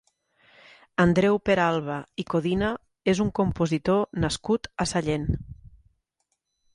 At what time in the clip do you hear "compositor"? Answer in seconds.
3.41-4.01